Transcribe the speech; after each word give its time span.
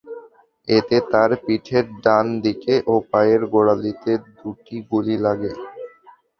এতে 0.67 0.97
তাঁর 1.11 1.29
পিঠের 1.43 1.85
ডান 2.03 2.25
দিকে 2.43 2.73
এবং 2.81 2.99
পায়ের 3.11 3.41
গোড়ালিতে 3.53 4.11
দুটি 4.37 4.75
গুলি 4.89 5.15
লাগে। 5.25 5.51